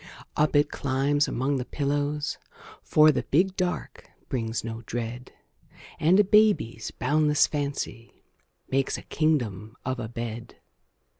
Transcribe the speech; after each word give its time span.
Up 0.35 0.55
it 0.55 0.71
climbs 0.71 1.27
among 1.27 1.57
the 1.57 1.63
pillows, 1.63 2.39
For 2.81 3.11
the 3.11 3.21
"big 3.21 3.55
dark" 3.55 4.09
brings 4.29 4.63
no 4.63 4.81
dread, 4.87 5.31
And 5.99 6.19
a 6.19 6.23
baby's 6.23 6.89
boundless 6.89 7.45
fancy 7.45 8.23
Makes 8.67 8.97
a 8.97 9.03
kingdom 9.03 9.75
of 9.85 9.99
a 9.99 10.09
bed. 10.09 10.55